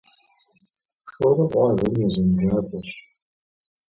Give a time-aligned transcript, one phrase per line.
[1.11, 2.89] Шорэ къуажэм ди азэнджакӏуэщ.